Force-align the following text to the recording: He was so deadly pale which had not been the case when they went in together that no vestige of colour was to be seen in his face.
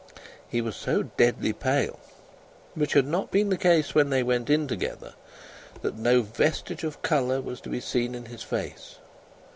He 0.49 0.61
was 0.61 0.75
so 0.75 1.03
deadly 1.03 1.53
pale 1.53 1.99
which 2.73 2.93
had 2.93 3.05
not 3.05 3.29
been 3.29 3.49
the 3.49 3.55
case 3.55 3.93
when 3.93 4.09
they 4.09 4.23
went 4.23 4.49
in 4.49 4.67
together 4.67 5.13
that 5.83 5.95
no 5.95 6.23
vestige 6.23 6.83
of 6.83 7.03
colour 7.03 7.39
was 7.39 7.61
to 7.61 7.69
be 7.69 7.79
seen 7.81 8.15
in 8.15 8.25
his 8.25 8.41
face. 8.41 8.95